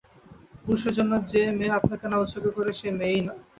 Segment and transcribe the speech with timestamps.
[0.63, 3.41] পুরুষের জন্য যে মেয়ে আপনাকে না উৎসর্গ করে সে মেয়েই নয়।